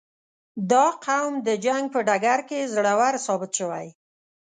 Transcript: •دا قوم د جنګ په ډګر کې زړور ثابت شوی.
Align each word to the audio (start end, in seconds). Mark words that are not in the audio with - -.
•دا 0.71 0.85
قوم 1.05 1.33
د 1.47 1.49
جنګ 1.65 1.83
په 1.93 1.99
ډګر 2.07 2.39
کې 2.49 2.69
زړور 2.73 3.13
ثابت 3.25 3.51
شوی. 3.59 3.87